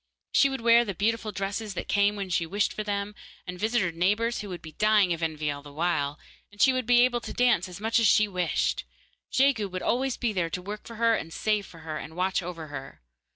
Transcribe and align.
She 0.31 0.49
would 0.49 0.61
wear 0.61 0.83
the 0.83 0.95
beautiful 0.95 1.31
dresses 1.31 1.75
that 1.75 1.87
came 1.87 2.15
when 2.15 2.31
she 2.31 2.47
wished 2.47 2.73
for 2.73 2.83
them, 2.83 3.13
and 3.45 3.59
visit 3.59 3.83
her 3.83 3.91
neighbours, 3.91 4.41
who 4.41 4.49
would 4.49 4.63
be 4.63 4.71
dying 4.71 5.13
of 5.13 5.21
envy 5.21 5.51
all 5.51 5.61
the 5.61 5.71
while, 5.71 6.17
and 6.51 6.59
she 6.59 6.73
would 6.73 6.87
be 6.87 7.01
able 7.03 7.21
to 7.21 7.31
dance 7.33 7.69
as 7.69 7.79
much 7.79 7.99
as 7.99 8.07
she 8.07 8.27
wished. 8.27 8.83
Jegu 9.29 9.67
would 9.69 9.83
always 9.83 10.17
be 10.17 10.33
there 10.33 10.49
to 10.49 10.59
work 10.59 10.87
for 10.87 10.95
her 10.95 11.13
and 11.13 11.31
save 11.31 11.67
for 11.67 11.81
her, 11.81 11.99
and 11.99 12.15
watch 12.15 12.41
over 12.41 12.65
her. 12.69 13.03